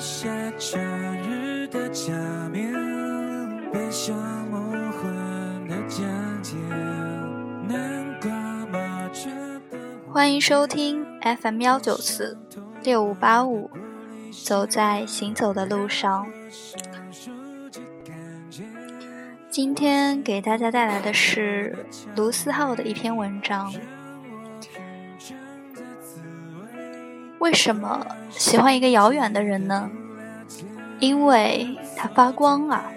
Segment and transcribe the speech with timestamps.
[0.00, 0.78] 下假
[1.28, 2.10] 日的假
[2.50, 2.72] 面，
[3.70, 4.16] 奔向
[4.48, 6.56] 梦幻的疆界。
[7.68, 8.30] 南瓜
[8.72, 9.28] 马车
[9.70, 9.76] 的
[10.10, 12.38] 欢迎收听 FM 幺九四
[12.82, 13.70] 六五八五，
[14.42, 16.26] 走在行走的路上。
[19.50, 21.84] 今天给大家带来的是
[22.16, 23.70] 卢思浩的一篇文章。
[27.50, 29.90] 为什么喜欢一个遥远的人呢？
[31.00, 32.92] 因为他发光啊。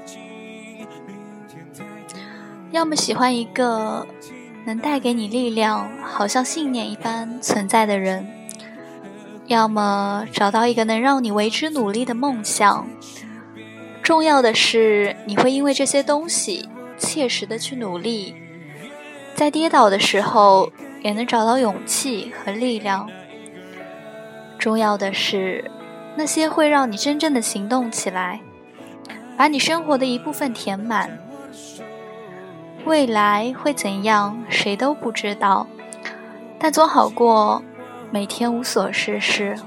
[2.70, 4.06] 要么喜欢一个
[4.66, 8.26] 能带给你力量，好像信念一般存在的人；
[9.48, 12.88] 要么找到一个能让你为之努力的梦想。
[14.04, 18.36] 重要的是，你会因为这些东西切实的去努力，
[19.34, 23.10] 在跌倒的时候也能找到勇气和力量。
[24.64, 25.70] 重要的是，
[26.16, 28.40] 那些会让你真正的行动起来，
[29.36, 31.20] 把你生活的一部分填满。
[32.86, 35.68] 未来会怎样，谁都不知道，
[36.58, 37.62] 但总好过
[38.10, 39.58] 每天无所事事。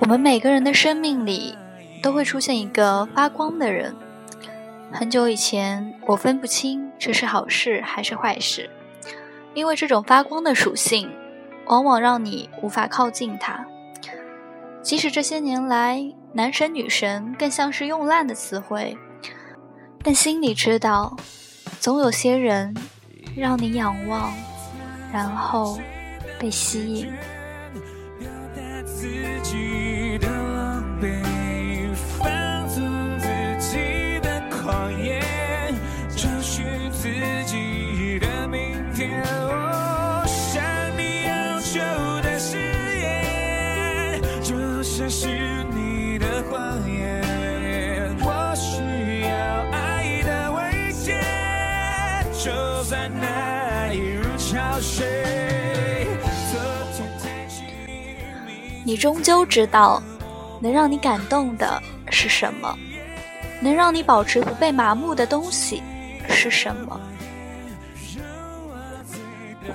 [0.00, 1.56] 我们每个人的生命里
[2.02, 3.96] 都会出现一个发光的人。
[4.92, 8.68] 很久以前，我分不清这是好事还是坏事，
[9.54, 11.10] 因为这种发光的属性。
[11.68, 13.64] 往往让你无法靠近他。
[14.82, 16.02] 即使这些年来，
[16.32, 18.96] 男神女神更像是用烂的词汇，
[20.02, 21.16] 但心里知道，
[21.78, 22.74] 总有些人
[23.36, 24.32] 让你仰望，
[25.12, 25.78] 然后
[26.38, 27.12] 被吸引。
[58.84, 60.02] 你终究知道，
[60.60, 62.78] 能让你感动的是什么，
[63.60, 65.82] 能让你保持不被麻木的东西
[66.28, 67.00] 是什么。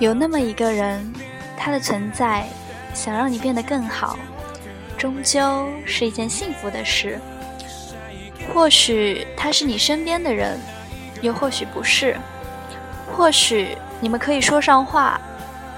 [0.00, 1.12] 有那么一个人，
[1.56, 2.48] 他的存在
[2.92, 4.18] 想让你变得更好，
[4.98, 7.20] 终究是一件幸福的事。
[8.52, 10.58] 或许他是你身边的人，
[11.22, 12.16] 又或许不是。
[13.16, 15.18] 或许你们可以说上话，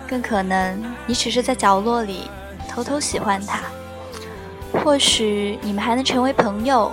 [0.04, 2.28] 更可能你只是在角落里。
[2.68, 3.60] 偷偷喜欢他，
[4.72, 6.90] 或许你们还能成为朋友，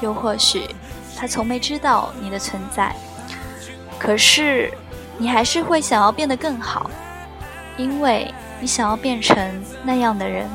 [0.00, 0.74] 又或许
[1.14, 2.96] 他从没知道你的存在。
[3.98, 4.72] 可是，
[5.18, 6.90] 你还是会想要变得更好，
[7.76, 10.48] 因为你想要变成那样的人，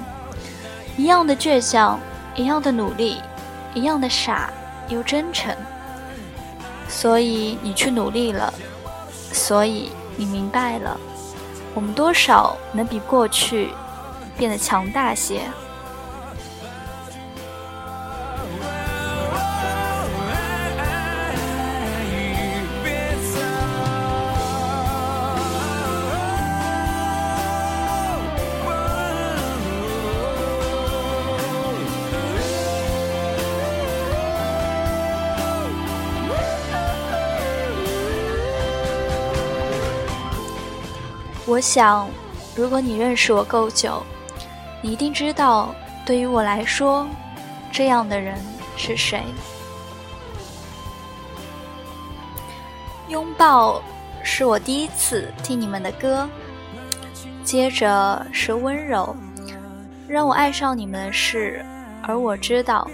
[0.97, 2.00] 一样的倔强，
[2.33, 3.22] 一样的努力，
[3.75, 4.51] 一样的傻
[4.89, 5.56] 又真诚。
[6.89, 8.51] 所以你去努力了，
[9.31, 11.00] 所以你明白了，
[11.74, 13.69] 我们多少能比过去。
[14.38, 15.42] 变得强大些。
[41.62, 42.10] 我想，
[42.56, 44.02] 如果你认识我够久。
[44.82, 47.06] 你一定知道，对于我来说，
[47.72, 48.36] 这样的人
[48.76, 49.22] 是谁？
[53.10, 53.80] 拥抱
[54.24, 56.28] 是我第一次听你们的歌，
[57.44, 59.16] 接着是温柔，
[60.07, 61.64] 让我爱上你们的事，
[62.02, 62.90] 而我知道，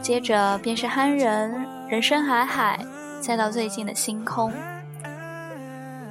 [0.00, 2.78] 接着便是憨人，人生海海，
[3.20, 4.52] 再到最近的星空。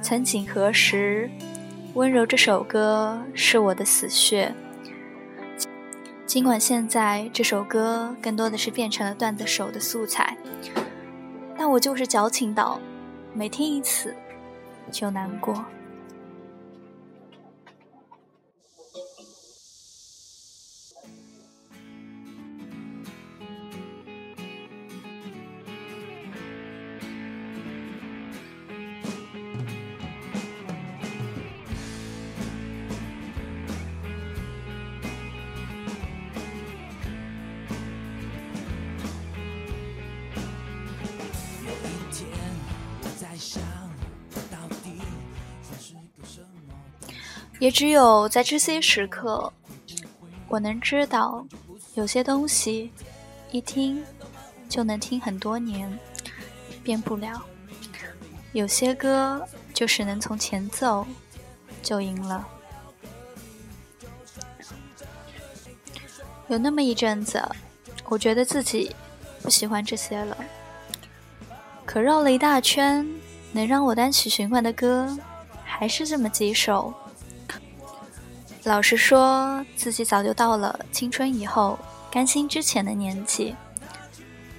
[0.02, 1.30] 曾几何时，
[1.94, 4.52] 温柔这首歌是我的死穴。
[6.26, 10.36] 尽管现在这首歌更多的是变成了段子手的素材，
[11.56, 12.80] 但我就是矫情到，
[13.32, 14.12] 每听一次
[14.90, 15.64] 就难过。
[47.64, 49.50] 也只有在这些时刻，
[50.48, 51.42] 我能知道，
[51.94, 52.92] 有些东西
[53.50, 54.04] 一听
[54.68, 55.90] 就能听很多年，
[56.82, 57.40] 变不了；
[58.52, 61.06] 有些歌就是能从前奏
[61.82, 62.46] 就赢了。
[66.48, 67.42] 有那么一阵子，
[68.10, 68.94] 我觉得自己
[69.40, 70.36] 不喜欢这些了。
[71.86, 73.08] 可绕了一大圈，
[73.52, 75.18] 能让我单曲循环的歌，
[75.64, 76.92] 还是这么几首。
[78.64, 81.78] 老实说，自己早就到了青春以后、
[82.10, 83.54] 甘心之前的年纪。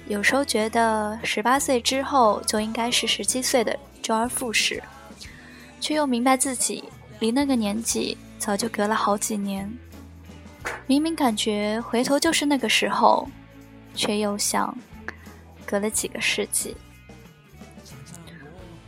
[0.06, 4.80] 有时候觉得十八岁之后就应该是十七岁的周而复始，
[5.80, 6.84] 却又明白自己
[7.18, 9.68] 离那个年纪早就隔了好几年。
[10.86, 13.28] 明明感觉回头就是那个时候，
[13.96, 14.72] 却又像
[15.66, 16.76] 隔了几个世纪。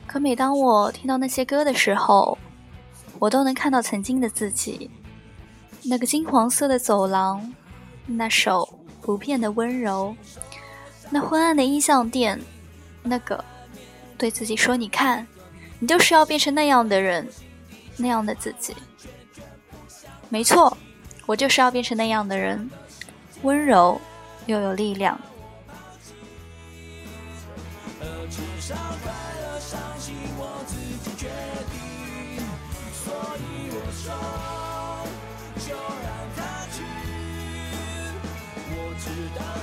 [0.07, 2.39] 可每当我听到那些歌的时候，
[3.19, 4.89] 我都能看到曾经的自己，
[5.91, 7.51] 那个金黄色的走廊，
[8.05, 8.69] 那首
[9.01, 10.15] 不变的温柔，
[11.09, 12.39] 那昏暗的音像店，
[13.03, 13.43] 那个
[14.19, 15.27] 对自己说：“你看，
[15.79, 17.27] 你就是要变成那样的人，
[17.97, 18.77] 那样的自己。”
[20.29, 20.77] 没错，
[21.25, 22.71] 我就是要变成那样的人，
[23.41, 23.99] 温柔
[24.45, 25.19] 又有力量。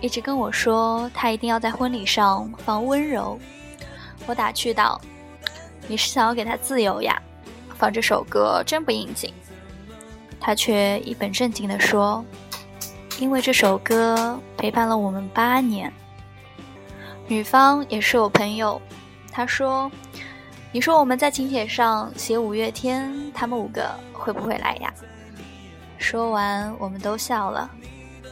[0.00, 3.38] 一直跟我说，他一定要在婚礼上放温柔。
[4.26, 5.00] 我打趣道
[5.86, 7.20] ：“你是想要给他自由呀？
[7.76, 9.32] 放这首歌真不应景。”
[10.40, 12.24] 他却一本正经地说
[13.20, 15.92] ：“因为这首歌陪伴了我们八年。”
[17.28, 18.80] 女方也是我朋友，
[19.30, 19.90] 她说
[20.72, 24.92] ：“你说我们在请帖上写五月天，他们五个会不会来呀？”
[25.98, 27.70] 说完，我们都笑了。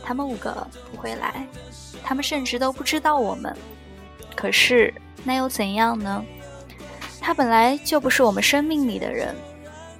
[0.09, 1.47] 他们五个不会来，
[2.03, 3.55] 他们甚至都不知道我们。
[4.35, 6.25] 可是那又怎样呢？
[7.21, 9.35] 他本来就不是我们生命里的人，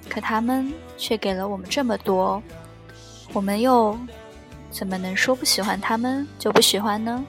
[0.09, 2.41] 可他们却给了我们这么多，
[3.33, 3.95] 我们又
[4.71, 7.23] 怎么能说不喜欢他们就不喜欢呢？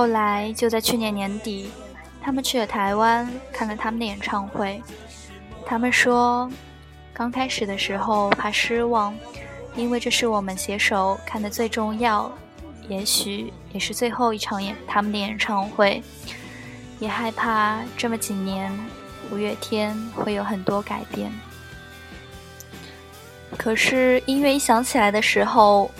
[0.00, 1.70] 后来就在去年年底，
[2.22, 4.82] 他们去了台湾看了他们的演唱会。
[5.66, 6.50] 他们说，
[7.12, 9.14] 刚开始的时候怕失望，
[9.76, 12.32] 因为这是我们携手看的最重要，
[12.88, 16.02] 也许也是最后一场演他们的演唱会。
[16.98, 18.72] 也害怕这么几年，
[19.30, 21.30] 五月天会有很多改变。
[23.58, 25.90] 可是音乐一响起来的时候，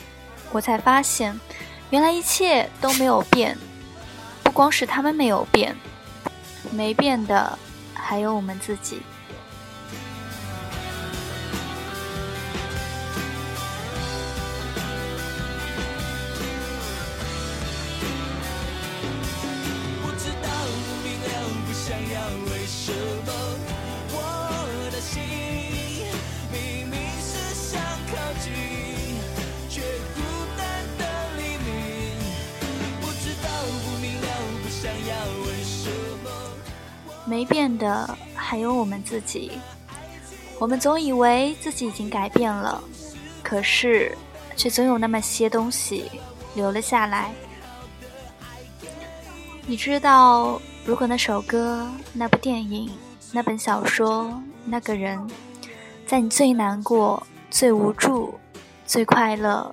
[0.52, 1.38] 我才发现，
[1.90, 3.54] 原来一切都没有变。
[4.50, 5.76] 不光是他们没有变，
[6.73, 7.57] 没变的
[7.95, 9.00] 还有我们自己。
[37.31, 39.53] 没变的还有我们自己。
[40.59, 42.83] 我们总以为自己已经改变了，
[43.41, 44.19] 可是
[44.57, 46.11] 却总有那么些东西
[46.57, 47.31] 留了下来。
[49.65, 52.91] 你知道，如果那首歌、那部电影、
[53.31, 55.25] 那本小说、那个人，
[56.05, 58.35] 在你最难过、最无助、
[58.85, 59.73] 最快乐、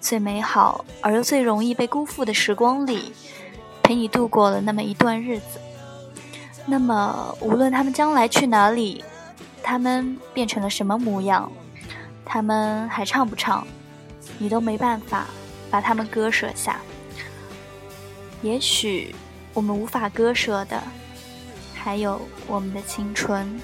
[0.00, 3.12] 最美好而又最容易被辜负的时光里，
[3.82, 5.60] 陪你度过了那么一段日子。
[6.66, 9.04] 那么，无论他们将来去哪里，
[9.62, 11.50] 他们变成了什么模样，
[12.24, 13.66] 他们还唱不唱，
[14.38, 15.26] 你都没办法
[15.70, 16.80] 把他们割舍下。
[18.42, 19.14] 也许，
[19.52, 20.80] 我们无法割舍的，
[21.74, 23.60] 还有我们的青春。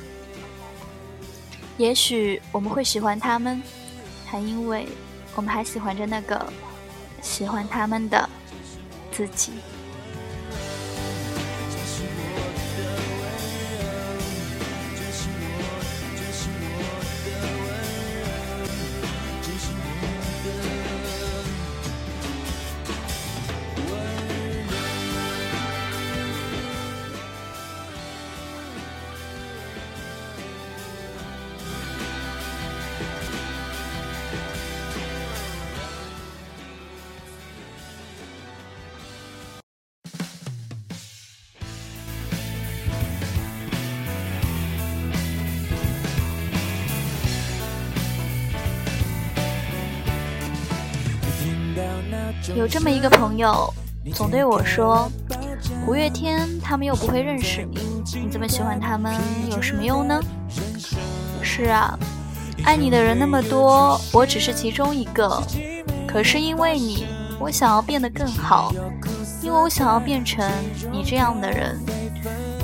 [1.77, 3.63] 也许我们会喜欢他们，
[4.27, 4.89] 还因为
[5.35, 6.53] 我们还喜欢着那个
[7.23, 8.29] 喜欢他们的
[9.13, 9.53] 自己。
[52.57, 53.71] 有这么一个朋友，
[54.15, 55.11] 总对我说
[55.87, 57.79] ：“五月天他们又不会认识你，
[58.15, 59.15] 你这么喜欢他们
[59.51, 60.19] 有什么用呢？”
[61.45, 61.99] 是啊，
[62.65, 65.43] 爱你的人那么多，我只是其中一个。
[66.09, 67.07] 可是因为你，
[67.39, 68.73] 我想要变得更好，
[69.43, 70.51] 因为我想要变成
[70.91, 71.79] 你这样的人，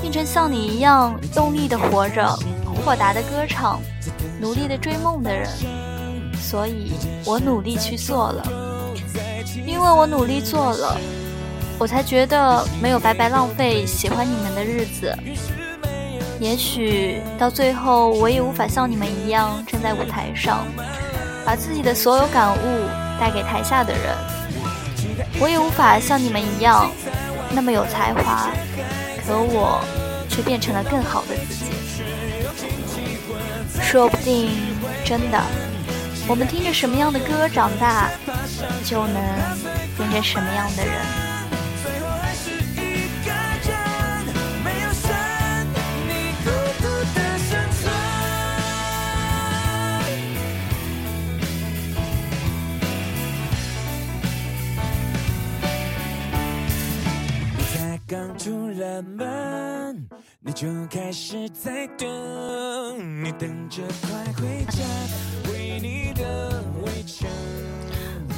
[0.01, 2.27] 变成像你一样用力的活着、
[2.83, 3.79] 豁达的歌唱、
[4.41, 5.47] 努力的追梦的人。
[6.35, 6.93] 所以
[7.25, 8.62] 我努力去做了。
[9.65, 10.97] 因为我努力做了，
[11.77, 15.15] 我才觉得没有白白浪费喜欢你们的日子。
[16.39, 20.65] 也许到最后，我也无法像你们一样站在舞台上，
[21.45, 22.87] 把自己的所有感悟
[23.19, 24.01] 带给台下的人。
[25.39, 26.89] 我也无法像你们一样
[27.51, 28.49] 那么有才华，
[29.25, 29.79] 可我
[30.27, 31.71] 却变成了更好的自己。
[33.81, 34.49] 说不定，
[35.05, 35.39] 真的，
[36.27, 38.11] 我们听着什么样的歌长大。
[38.83, 39.15] 就能
[39.97, 40.93] 变成什么样的人？
[57.73, 60.07] 才刚出了门，
[60.41, 64.83] 你就开始在等，你等着快回家，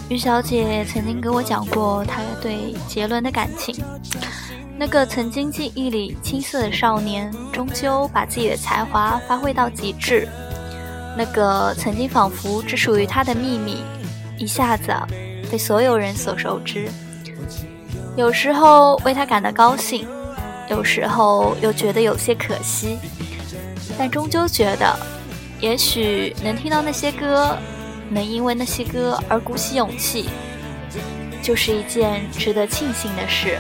[0.10, 3.76] 于小姐曾经给我讲过她对杰伦的感情。
[4.78, 10.28] 那个曾经记忆里青涩的少年，终究把自己的才华发挥到极致。
[11.18, 13.82] 那个曾经仿佛只属于他的秘密，
[14.38, 14.94] 一下子
[15.50, 16.90] 被所有人所熟知。
[18.18, 20.06] 有时候为他感到高兴，
[20.70, 22.98] 有时候又觉得有些可惜，
[23.98, 24.94] 但终究觉得，
[25.62, 27.58] 也许能听到那些歌。
[28.10, 30.30] 能因为那些歌而鼓起勇气，
[31.42, 33.60] 就是一件值得庆幸的事。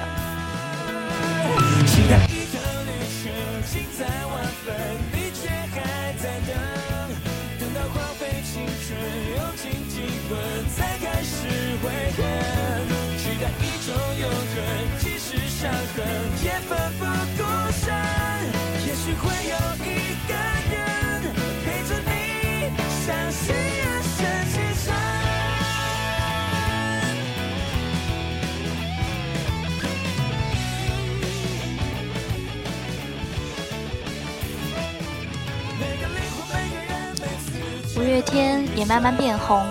[38.15, 39.61] 五月天也慢慢变红，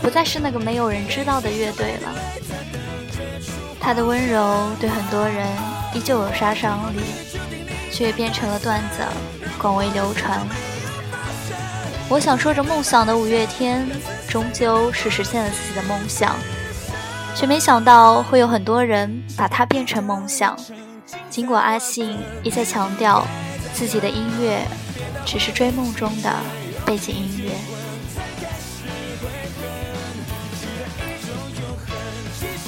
[0.00, 2.10] 不再是那个没有人知道的乐队了。
[3.78, 5.46] 他的温柔对很多人
[5.92, 7.00] 依旧有杀伤力，
[7.92, 9.02] 却变成了段子，
[9.58, 10.40] 广为流传。
[12.08, 13.86] 我想说着梦想的五月天，
[14.26, 16.34] 终究是实现了自己的梦想，
[17.34, 20.58] 却没想到会有很多人把它变成梦想。
[21.28, 23.26] 尽管阿信一再强调，
[23.74, 24.62] 自己的音乐
[25.26, 26.34] 只是追梦中的。
[26.86, 27.50] 背景音乐，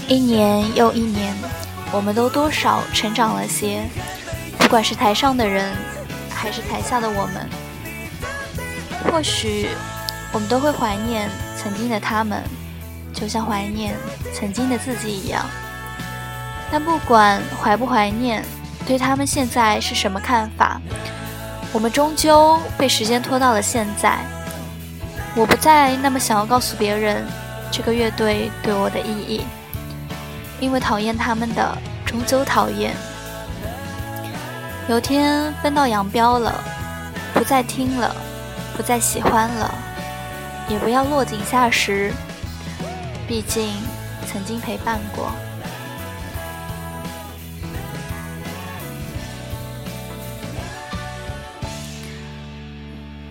[0.08, 1.32] 一年又一年，
[1.92, 3.84] 我们都多少成长了些。
[4.58, 5.72] 不管是台上的人，
[6.28, 7.48] 还是台下的我们，
[9.04, 9.68] 或许
[10.32, 12.42] 我们都会怀念曾经的他们，
[13.14, 13.94] 就像怀念
[14.34, 15.46] 曾经的自己一样。
[16.72, 18.44] 但不管怀不怀念，
[18.84, 20.80] 对他们现在是什么看法？
[21.72, 24.18] 我们终究被时间拖到了现在，
[25.36, 27.24] 我不再那么想要告诉别人
[27.70, 29.42] 这个乐队对我的意义，
[30.60, 32.94] 因为讨厌他们的终究讨厌。
[34.88, 36.54] 有天分道扬镳了，
[37.34, 38.16] 不再听了，
[38.74, 39.74] 不再喜欢了，
[40.68, 42.10] 也不要落井下石。
[43.28, 43.70] 毕竟
[44.26, 45.30] 曾经陪伴过。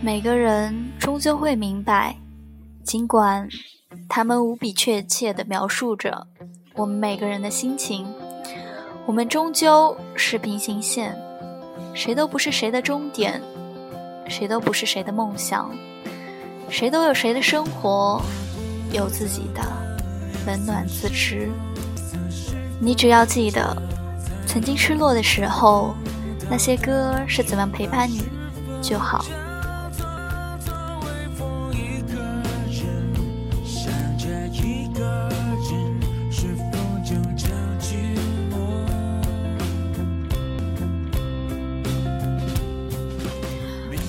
[0.08, 2.16] 每个人终究会明白，
[2.82, 3.46] 尽管
[4.08, 6.28] 他们无比确切地描述着
[6.76, 8.08] 我们每个人的心情，
[9.06, 11.14] 我们终究是平行线，
[11.94, 13.42] 谁都不是谁的终点，
[14.30, 15.70] 谁都不是谁的梦想，
[16.70, 18.22] 谁都有谁的生活，
[18.94, 19.62] 有自己的
[20.46, 21.50] 冷暖自知。
[22.80, 23.76] 你只要记得，
[24.46, 25.94] 曾经失落的时候，
[26.50, 28.24] 那些歌是怎么陪伴你
[28.82, 29.26] 就好。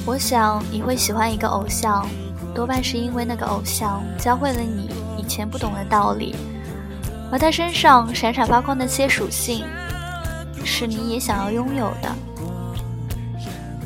[0.09, 2.09] 我想你会喜欢一个偶像，
[2.55, 4.89] 多半是因为那个偶像教会了你
[5.19, 6.35] 以前不懂的道理，
[7.31, 9.67] 而他身上闪闪发光的那些属性，
[10.65, 12.09] 是你也想要拥有的。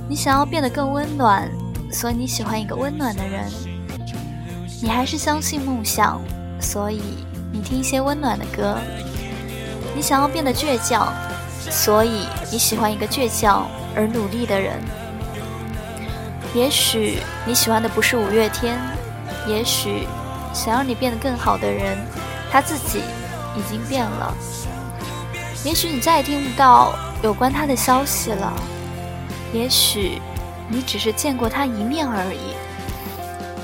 [0.09, 1.51] 你想要变得更温暖，
[1.91, 3.51] 所以你喜欢一个温暖的人。
[4.81, 6.21] 你还是相信梦想，
[6.61, 7.03] 所以
[7.53, 8.79] 你听一些温暖的歌。
[9.93, 11.13] 你想要变得倔强，
[11.69, 14.79] 所以你喜欢一个倔强而努力的人。
[16.55, 18.79] 也许你喜欢的不是五月天，
[19.47, 20.07] 也许
[20.53, 21.97] 想让你变得更好的人，
[22.51, 23.01] 他自己
[23.57, 24.35] 已经变了。
[25.65, 28.53] 也许你再也听不到有关他的消息了，
[29.55, 30.21] 也许
[30.69, 32.55] 你只是见过他一面而已，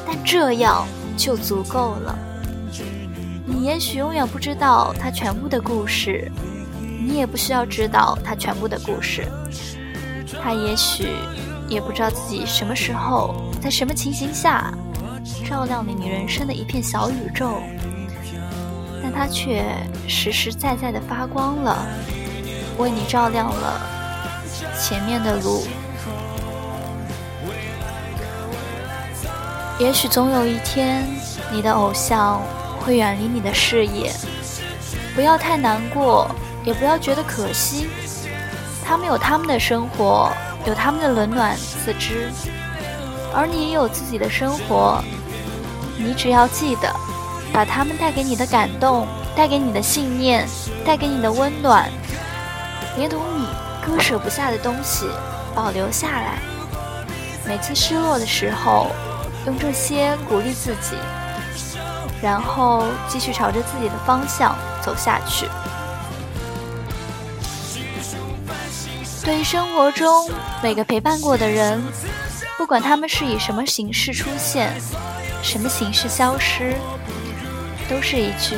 [0.07, 2.19] 但这样就足够了。
[3.45, 6.31] 你也许永远不知道他全部的故事，
[7.05, 9.27] 你也不需要知道他全部的故事，
[10.43, 11.13] 他也许。
[11.69, 14.73] 也不知道自己什么时候，在什么情形下，
[15.47, 17.61] 照亮了你人生的一片小宇宙，
[19.03, 19.65] 但它却
[20.09, 21.87] 实实在在的发光了，
[22.79, 23.81] 为你照亮了
[24.81, 25.67] 前面的路。
[29.79, 31.07] 也许总有一天，
[31.53, 32.41] 你的偶像
[32.81, 34.11] 会远离你的视野，
[35.15, 36.29] 不要太难过，
[36.65, 37.89] 也不要觉得可惜，
[38.85, 40.33] 他们有他们的生活。
[40.69, 42.31] 有他们的冷暖自知，
[43.35, 45.03] 而你也有自己的生活。
[45.97, 46.95] 你只要记得，
[47.55, 50.47] 把他们带给你的感动、带给你的信念、
[50.85, 51.91] 带给你的温暖，
[52.99, 53.47] 连同你
[53.85, 55.07] 割舍不下的东西
[55.55, 56.39] 保留下来。
[57.47, 58.89] 每次失落的时候，
[59.47, 60.97] 用这些鼓励自己，
[62.21, 65.49] 然后继续朝着自己的方向走下去。
[69.29, 70.31] 对于生活中
[70.63, 71.83] 每个陪伴过的人，
[72.57, 74.73] 不管他们是以什么形式出现，
[75.43, 76.75] 什么形式消失，
[77.91, 78.57] 都是一句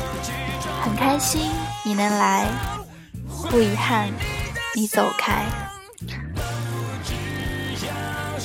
[0.80, 1.50] “很开心
[1.84, 2.46] 你能来，
[3.50, 4.08] 不遗憾
[4.74, 5.44] 你走开”。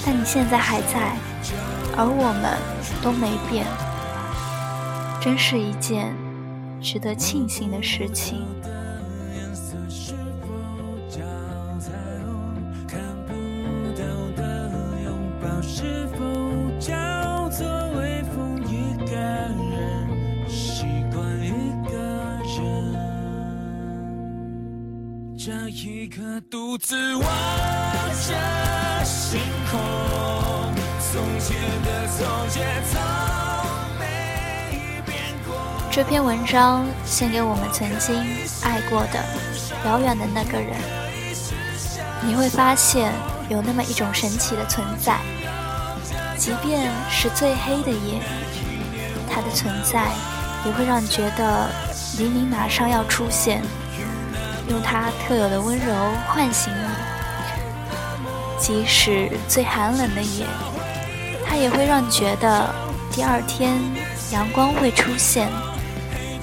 [0.06, 1.16] 但你现在还在，
[1.96, 2.58] 而我们
[3.02, 3.66] 都没变，
[5.22, 6.14] 真是一件
[6.82, 8.46] 值得庆幸的事情。
[26.78, 27.24] 自望
[28.28, 29.40] 着星
[29.72, 29.80] 空，
[31.00, 33.02] 从前的从前从
[33.98, 35.56] 没变过。
[35.90, 38.16] 这篇文章献给我们曾经
[38.64, 39.24] 爱过的
[39.86, 40.74] 遥远的那个人。
[42.22, 43.14] 你会发现
[43.48, 45.20] 有那么一种神奇的存在，
[46.38, 48.20] 即便是最黑的夜，
[49.30, 50.10] 它的存在
[50.66, 51.70] 也会让你觉得
[52.18, 53.62] 黎明马上要出现。
[54.68, 55.94] 用它特有的温柔
[56.28, 56.88] 唤醒你，
[58.60, 60.48] 即使最寒冷的夜，
[61.48, 62.74] 它也会让你觉得
[63.12, 63.80] 第二天
[64.32, 65.50] 阳光会出现，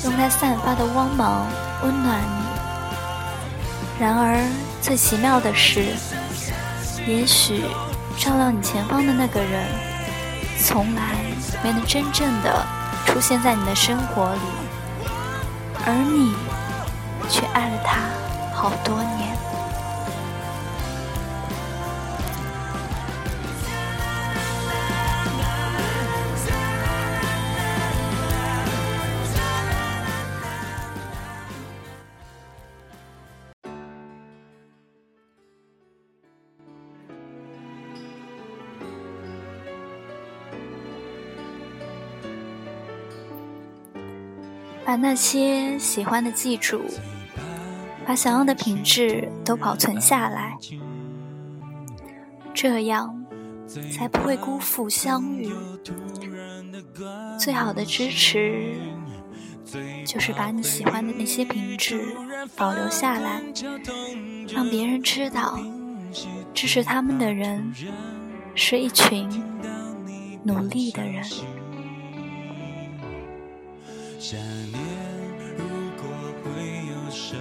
[0.04, 1.48] 用它散发的光芒
[1.82, 2.42] 温暖你。
[3.98, 4.38] 然而，
[4.80, 5.84] 最奇妙的是，
[7.06, 7.64] 也许
[8.16, 9.66] 照亮你前方的那个人，
[10.64, 11.16] 从来
[11.62, 12.64] 没能真正的
[13.04, 14.40] 出现在你的生活里，
[15.84, 16.34] 而你。
[17.32, 18.10] 却爱了他
[18.54, 19.22] 好多年。
[44.84, 46.82] 把那些喜欢的记住
[48.06, 50.56] 把想要的品质都保存下来，
[52.52, 53.24] 这样
[53.90, 55.50] 才不会辜负相遇。
[57.38, 58.74] 最好的支持，
[60.04, 62.14] 就是把你喜欢的那些品质
[62.56, 63.40] 保留下来，
[64.48, 65.58] 让别人知道，
[66.52, 67.72] 支持他们的人
[68.54, 69.28] 是一群
[70.44, 71.24] 努力的人。
[74.18, 74.38] 想
[74.70, 74.80] 念，
[75.56, 75.64] 如
[75.96, 76.04] 果
[76.44, 76.50] 会
[76.88, 77.38] 有声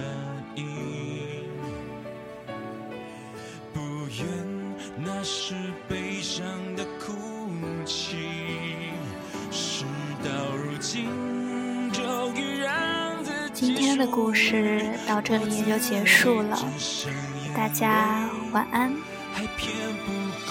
[13.94, 16.58] 天的故事到这里也就结束了，
[17.54, 18.90] 大家晚安。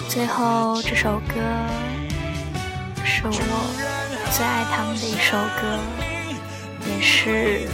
[0.08, 1.34] 最后这首歌
[3.04, 3.32] 是我
[4.30, 5.76] 最爱他们的一首歌。
[6.86, 7.66] 也是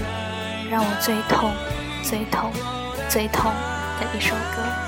[0.70, 1.52] 让我最痛、
[2.02, 2.50] 最痛、
[3.10, 3.52] 最痛
[4.00, 4.87] 的一首歌。